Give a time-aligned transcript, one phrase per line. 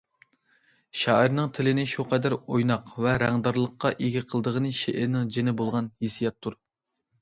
[1.01, 6.65] شائىرنىڭ تىلىنى شۇ قەدەر ئويناق ۋە رەڭدارلىققا ئىگە قىلىدىغىنى شېئىرنىڭ جېنى بولغان ھېسسىياتتۇر.